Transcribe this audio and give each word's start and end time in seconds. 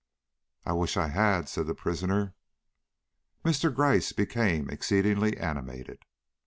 "I 0.65 0.73
wish 0.73 0.97
I 0.97 1.09
had," 1.09 1.47
said 1.47 1.67
the 1.67 1.75
prisoner. 1.75 2.33
Mr. 3.45 3.71
Gryce 3.71 4.13
became 4.13 4.67
exceedingly 4.67 5.37
animated. 5.37 6.05